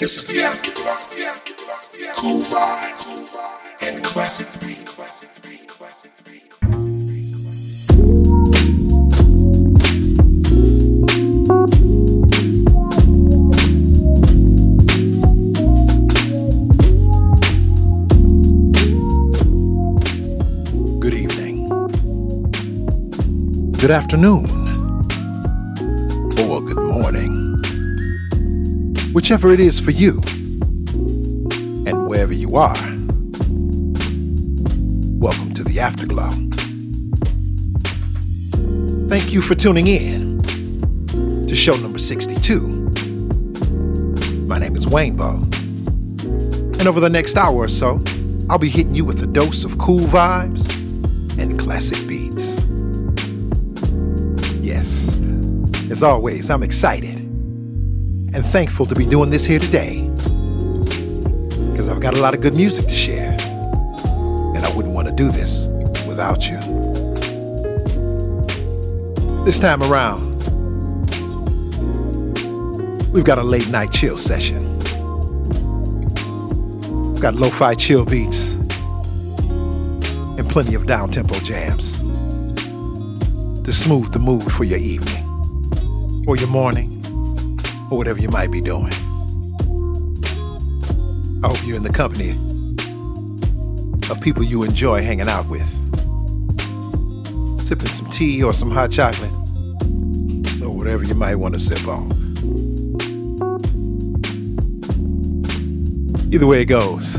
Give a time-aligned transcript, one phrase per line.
[0.00, 0.96] This is the afterglow.
[2.14, 3.18] Cool vibes
[3.82, 5.26] and classic beats.
[20.98, 21.68] Good evening.
[23.72, 24.46] Good afternoon.
[26.38, 27.39] Or good morning.
[29.12, 30.20] Whichever it is for you.
[31.84, 32.76] And wherever you are.
[35.18, 36.30] Welcome to the Afterglow.
[39.08, 40.40] Thank you for tuning in
[41.48, 42.68] to show number 62.
[44.46, 45.42] My name is Wayne Bo.
[46.78, 48.00] And over the next hour or so,
[48.48, 50.72] I'll be hitting you with a dose of cool vibes
[51.36, 52.60] and classic beats.
[54.60, 55.18] Yes,
[55.90, 57.09] as always, I'm excited
[58.40, 60.00] and thankful to be doing this here today
[61.70, 65.14] because I've got a lot of good music to share, and I wouldn't want to
[65.14, 65.66] do this
[66.08, 66.56] without you.
[69.44, 70.38] This time around,
[73.12, 74.78] we've got a late night chill session.
[77.12, 78.54] We've got lo fi chill beats
[80.38, 81.98] and plenty of down tempo jams
[83.64, 86.89] to smooth the mood for your evening or your morning
[87.90, 88.92] or whatever you might be doing.
[91.42, 92.30] I hope you're in the company
[94.10, 95.68] of people you enjoy hanging out with,
[97.66, 99.32] sipping some tea or some hot chocolate
[100.62, 102.10] or whatever you might want to sip on.
[106.32, 107.14] Either way it goes,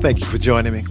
[0.00, 0.82] thank you for joining me.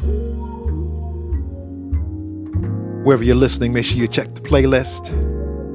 [3.04, 5.27] Wherever you're listening, make sure you check the playlist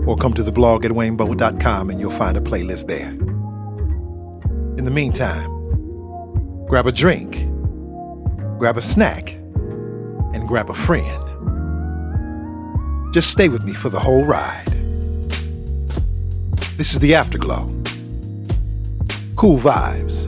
[0.06, 3.11] or come to the blog at waynebo.com and you'll find a playlist there.
[4.78, 5.48] In the meantime,
[6.67, 7.47] grab a drink,
[8.58, 9.34] grab a snack,
[10.34, 11.23] and grab a friend.
[13.12, 14.67] Just stay with me for the whole ride.
[16.79, 17.70] This is the Afterglow.
[19.36, 20.27] Cool vibes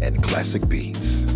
[0.00, 1.33] and classic beats.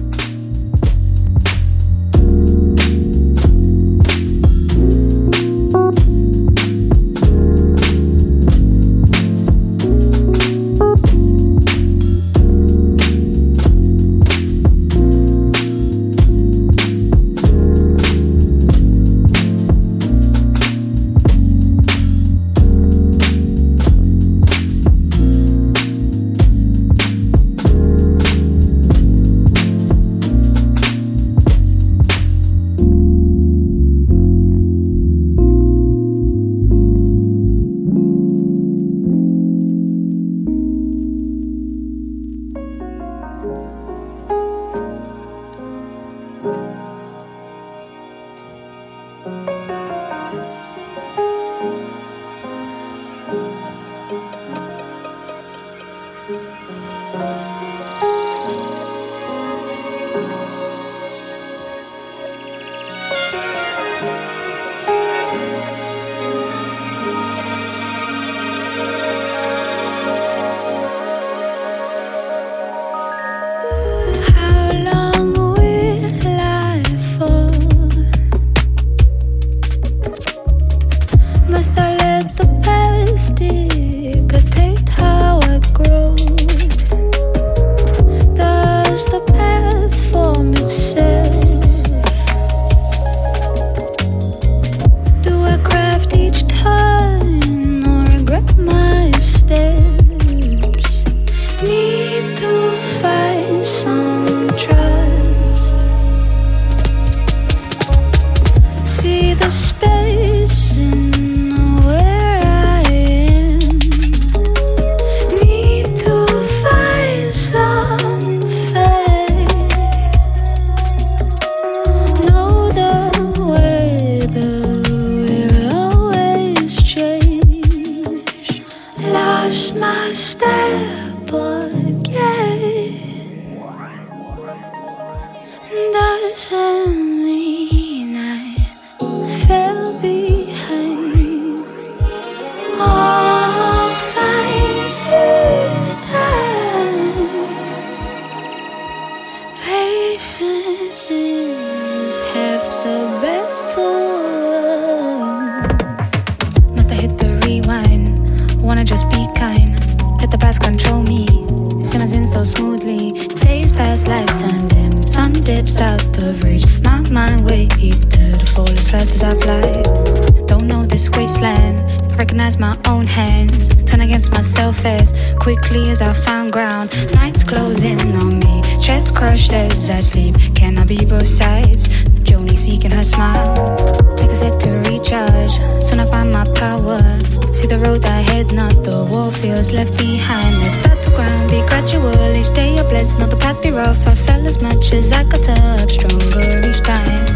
[193.62, 194.06] Be rough.
[194.06, 197.26] I fell as much as I got up, stronger each time.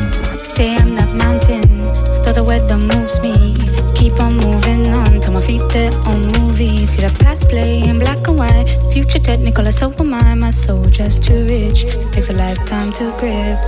[0.51, 1.85] Say I'm not mountain,
[2.23, 3.55] though the weather moves me.
[3.95, 6.87] Keep on moving on till my feet they're on movie.
[6.87, 9.71] See the past play in black and white, future technical.
[9.73, 10.35] So am I.
[10.35, 11.87] My soul just too rich.
[12.13, 13.59] Takes a lifetime to grip.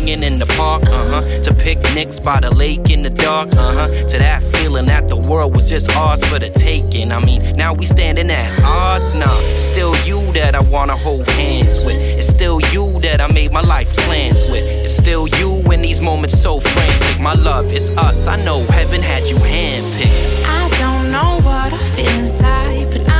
[0.00, 3.72] Singing in the park, uh huh, to picnics by the lake in the dark, uh
[3.74, 7.12] huh, to that feeling that the world was just ours for the taking.
[7.12, 9.40] I mean, now we standing at odds, nah.
[9.56, 12.00] Still you that I wanna hold hands with.
[12.00, 14.64] It's still you that I made my life plans with.
[14.84, 17.20] It's still you in these moments so frantic.
[17.20, 18.26] My love, it's us.
[18.26, 20.44] I know heaven had you handpicked.
[20.46, 23.19] I don't know what I feel inside, but I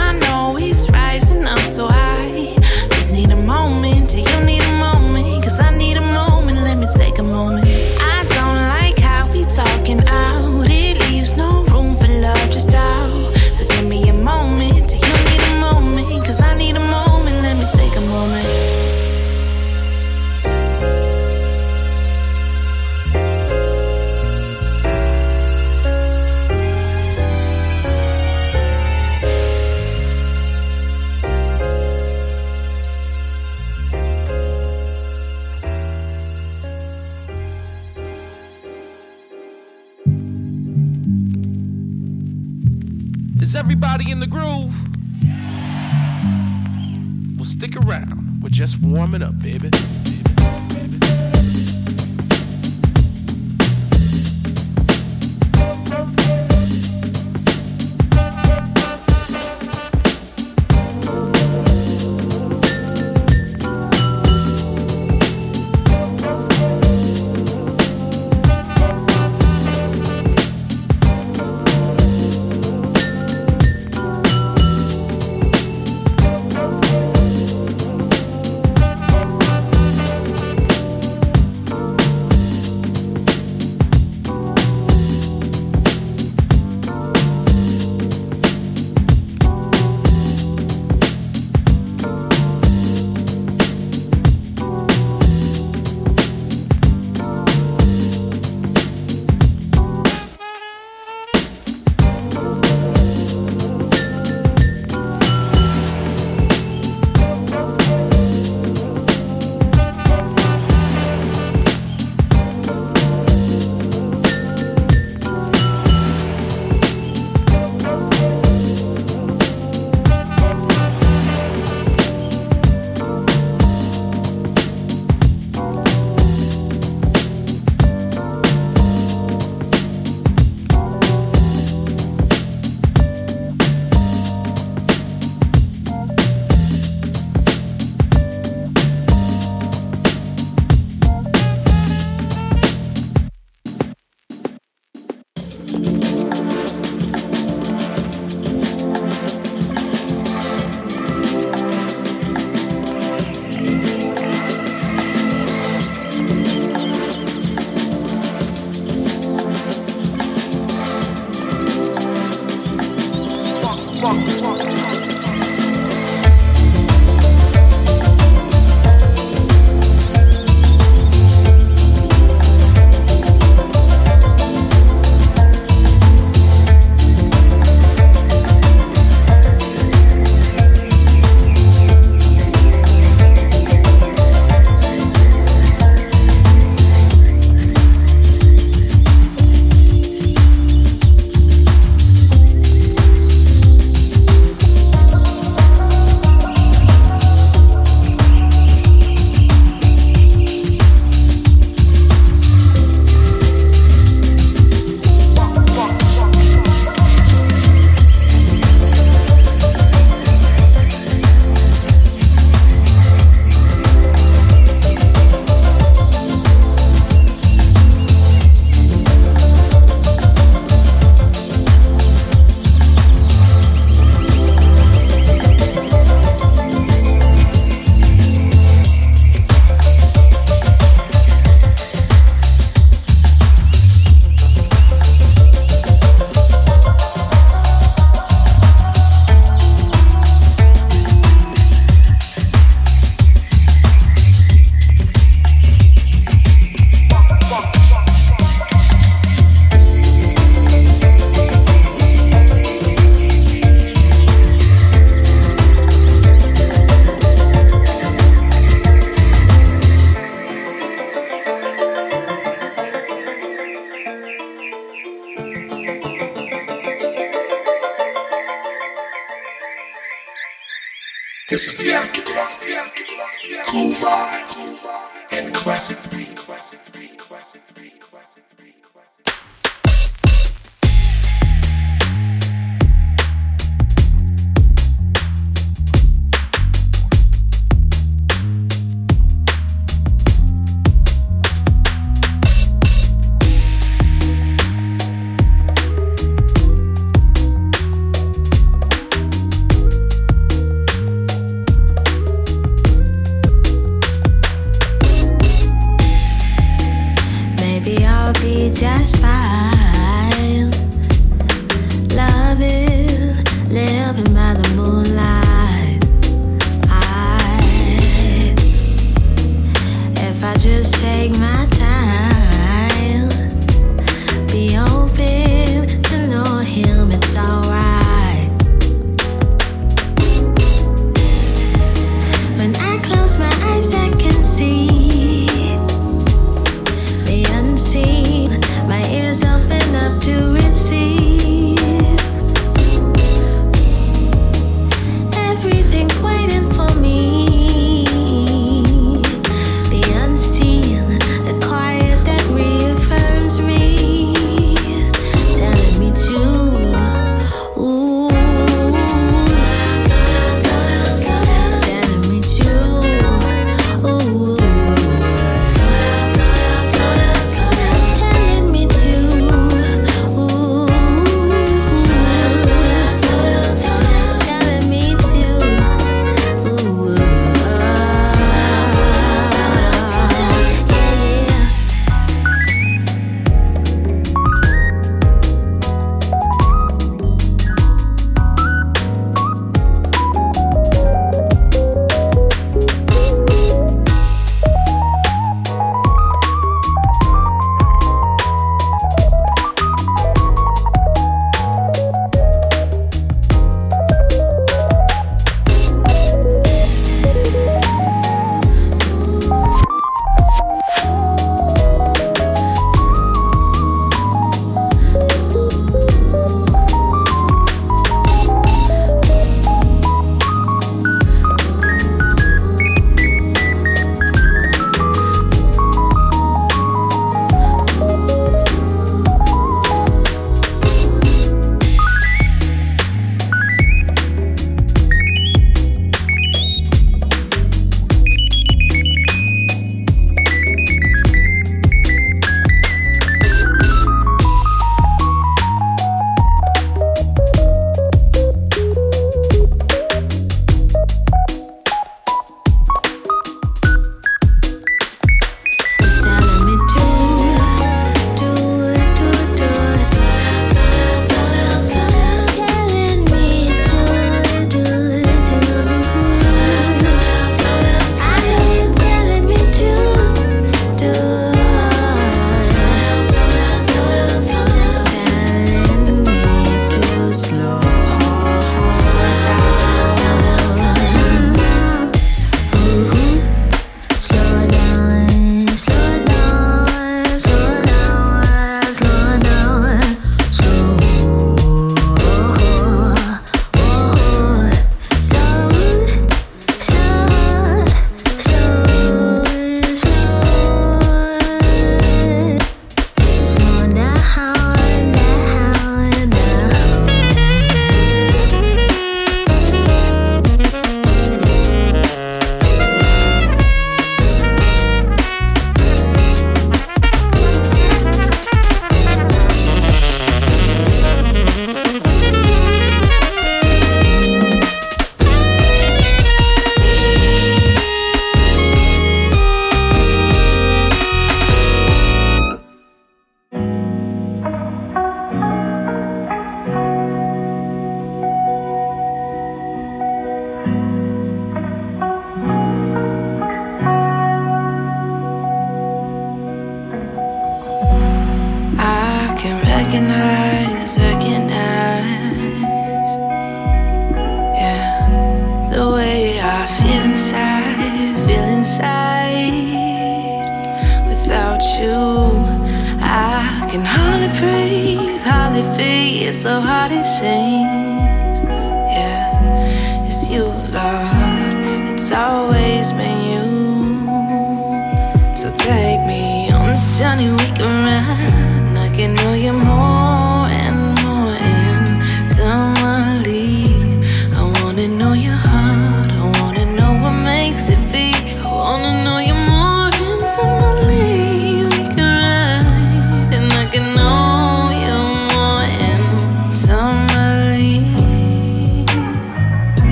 [48.60, 49.70] just warming up, baby.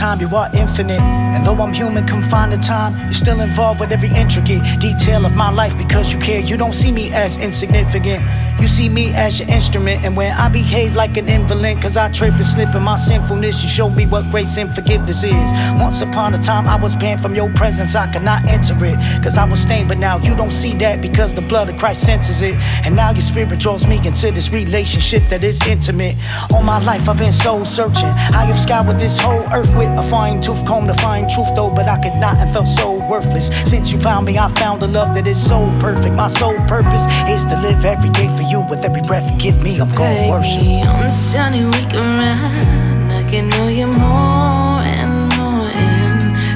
[0.00, 0.98] Time, you are infinite.
[0.98, 5.36] And though I'm human, confined to time, you're still involved with every intricate detail of
[5.36, 6.40] my life because you care.
[6.40, 8.24] You don't see me as insignificant.
[8.60, 12.12] You see me as your instrument, and when I behave like an invalid, cause I
[12.12, 15.52] trip and slip in my sinfulness, you show me what grace and forgiveness is.
[15.80, 18.96] Once upon a time, I was banned from your presence, I could not enter it,
[19.24, 22.02] cause I was stained, but now you don't see that because the blood of Christ
[22.02, 22.54] senses it.
[22.84, 26.16] And now your spirit draws me into this relationship that is intimate.
[26.52, 28.04] All my life, I've been soul searching.
[28.04, 31.70] I have scoured this whole earth with a fine tooth comb to find truth, though,
[31.70, 33.50] but I could not and felt so worthless.
[33.68, 36.14] Since you found me, I found a love that is so perfect.
[36.14, 39.60] My sole purpose is to live every day for you with every breath you give
[39.60, 39.72] me.
[39.72, 40.62] So I'm going to worship.
[40.62, 43.10] Me on this journey we can run.
[43.10, 45.68] I can know you more and more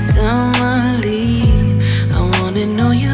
[0.06, 1.42] intimately.
[2.16, 3.13] I wanna know your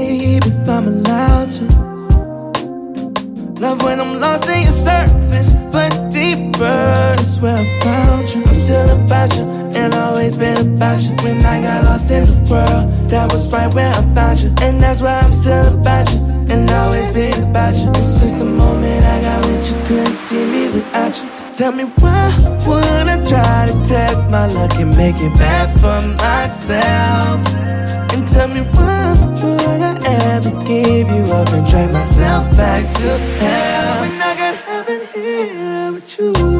[0.00, 1.64] babe, if I'm allowed to?
[3.64, 8.42] Love when I'm lost in your surface, but deeper is where I found you.
[8.48, 9.44] I'm still about you,
[9.78, 11.12] and always been about you.
[11.24, 14.50] When I got lost in the world, that was right where I found you.
[14.64, 16.20] And that's why I'm still about you,
[16.52, 17.88] and always been about you.
[17.98, 21.28] And since the moment I got with you, couldn't see me without you.
[21.36, 22.24] So tell me why
[22.66, 27.40] would I try to test my luck and make it bad for myself?
[28.12, 29.98] And tell me why would I
[30.32, 34.00] ever give you up and drag myself back to hell?
[34.00, 36.59] When I got heaven here with you.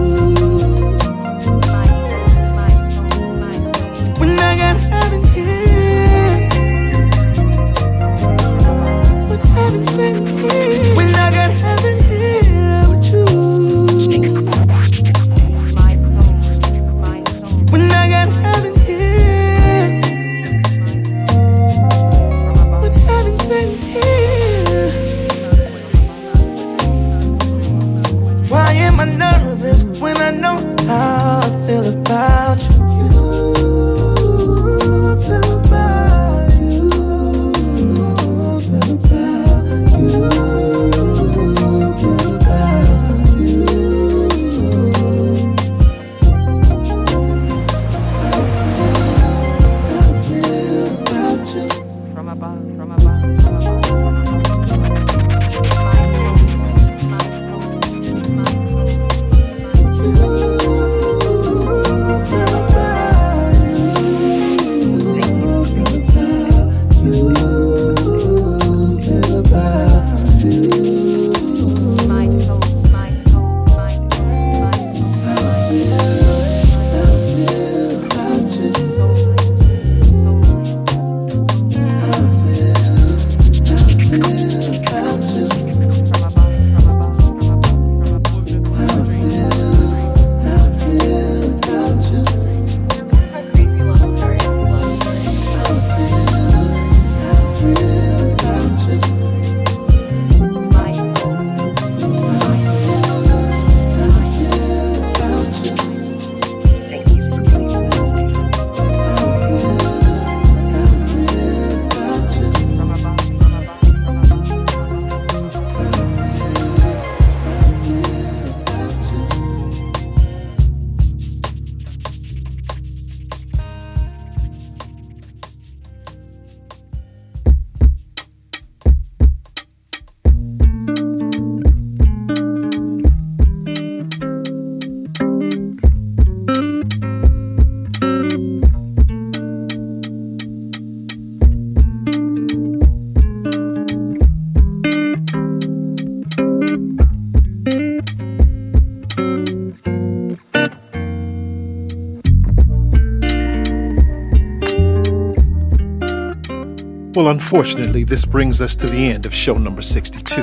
[157.52, 160.40] Unfortunately, this brings us to the end of show number 62.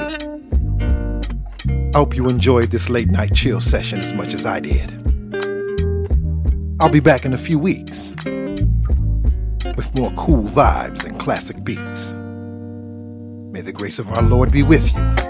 [1.95, 4.91] I hope you enjoyed this late night chill session as much as I did.
[6.81, 8.13] I'll be back in a few weeks
[9.77, 12.11] with more cool vibes and classic beats.
[12.11, 15.26] May the grace of our Lord be with you.